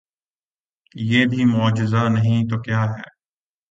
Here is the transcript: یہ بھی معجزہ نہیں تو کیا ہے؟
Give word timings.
یہ 0.95 1.25
بھی 1.25 1.45
معجزہ 1.45 2.07
نہیں 2.09 2.49
تو 2.49 2.61
کیا 2.61 2.83
ہے؟ 2.83 3.09